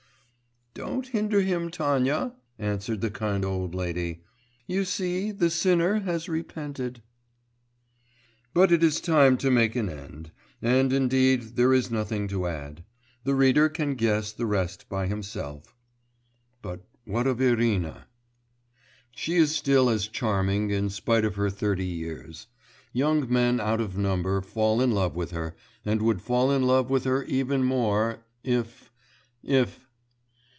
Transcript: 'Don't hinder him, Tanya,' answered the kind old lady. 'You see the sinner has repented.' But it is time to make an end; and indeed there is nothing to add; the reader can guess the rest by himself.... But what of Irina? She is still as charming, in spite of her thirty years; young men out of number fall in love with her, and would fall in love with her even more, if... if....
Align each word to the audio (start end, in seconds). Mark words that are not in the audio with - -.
'Don't 0.73 1.09
hinder 1.09 1.41
him, 1.41 1.69
Tanya,' 1.69 2.33
answered 2.57 3.01
the 3.01 3.11
kind 3.11 3.43
old 3.43 3.75
lady. 3.75 4.23
'You 4.67 4.85
see 4.85 5.31
the 5.31 5.49
sinner 5.49 5.99
has 5.99 6.29
repented.' 6.29 7.03
But 8.53 8.71
it 8.71 8.81
is 8.81 9.01
time 9.01 9.37
to 9.39 9.51
make 9.51 9.75
an 9.75 9.89
end; 9.89 10.31
and 10.61 10.93
indeed 10.93 11.57
there 11.57 11.73
is 11.73 11.91
nothing 11.91 12.29
to 12.29 12.47
add; 12.47 12.85
the 13.25 13.35
reader 13.35 13.67
can 13.67 13.95
guess 13.95 14.31
the 14.31 14.45
rest 14.45 14.87
by 14.87 15.07
himself.... 15.07 15.75
But 16.61 16.87
what 17.03 17.27
of 17.27 17.41
Irina? 17.41 18.07
She 19.13 19.35
is 19.35 19.53
still 19.53 19.89
as 19.89 20.07
charming, 20.07 20.69
in 20.71 20.89
spite 20.89 21.25
of 21.25 21.35
her 21.35 21.49
thirty 21.49 21.85
years; 21.85 22.47
young 22.93 23.29
men 23.31 23.59
out 23.59 23.81
of 23.81 23.97
number 23.97 24.39
fall 24.39 24.79
in 24.81 24.91
love 24.91 25.17
with 25.17 25.31
her, 25.31 25.53
and 25.83 26.01
would 26.01 26.21
fall 26.21 26.49
in 26.49 26.63
love 26.63 26.89
with 26.89 27.03
her 27.03 27.25
even 27.25 27.61
more, 27.65 28.23
if... 28.41 28.89
if.... 29.43 29.85